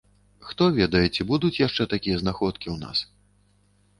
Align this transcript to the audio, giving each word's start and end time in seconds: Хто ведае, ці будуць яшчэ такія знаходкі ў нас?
Хто 0.51 0.63
ведае, 0.77 1.01
ці 1.17 1.21
будуць 1.33 1.59
яшчэ 1.67 1.83
такія 1.93 2.17
знаходкі 2.23 2.67
ў 2.75 2.87
нас? 2.87 2.97